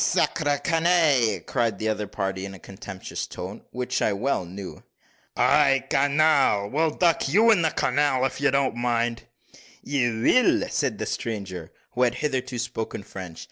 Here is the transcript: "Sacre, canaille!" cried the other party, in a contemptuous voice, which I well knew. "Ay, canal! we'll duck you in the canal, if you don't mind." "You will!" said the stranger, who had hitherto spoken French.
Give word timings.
"Sacre, 0.00 0.60
canaille!" 0.62 1.40
cried 1.40 1.80
the 1.80 1.88
other 1.88 2.06
party, 2.06 2.44
in 2.44 2.54
a 2.54 2.60
contemptuous 2.60 3.26
voice, 3.26 3.58
which 3.72 4.00
I 4.00 4.12
well 4.12 4.44
knew. 4.44 4.84
"Ay, 5.36 5.86
canal! 5.90 6.70
we'll 6.70 6.90
duck 6.92 7.28
you 7.28 7.50
in 7.50 7.62
the 7.62 7.72
canal, 7.72 8.24
if 8.24 8.40
you 8.40 8.52
don't 8.52 8.76
mind." 8.76 9.24
"You 9.82 10.20
will!" 10.22 10.68
said 10.68 10.98
the 10.98 11.06
stranger, 11.06 11.72
who 11.94 12.02
had 12.02 12.14
hitherto 12.14 12.60
spoken 12.60 13.02
French. 13.02 13.48